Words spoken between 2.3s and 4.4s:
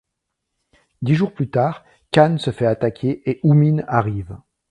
se fait attaquer et Hummin arrive.